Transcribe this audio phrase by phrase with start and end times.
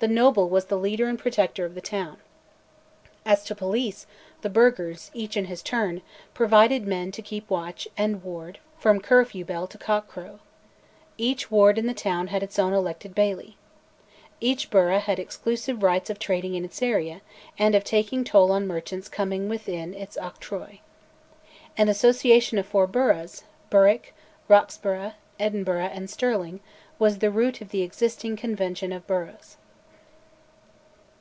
[0.00, 2.16] The noble was the leader and protector of the town.
[3.24, 4.04] As to police,
[4.40, 6.02] the burghers, each in his turn,
[6.34, 10.40] provided men to keep watch and ward from curfew bell to cock crow.
[11.18, 13.56] Each ward in the town had its own elected Bailie.
[14.40, 17.20] Each burgh had exclusive rights of trading in its area,
[17.56, 20.80] and of taking toll on merchants coming within its Octroi.
[21.76, 24.12] An association of four burghs, Berwick,
[24.48, 26.58] Roxburgh, Edinburgh, and Stirling,
[26.98, 29.58] was the root of the existing "Convention of Burghs."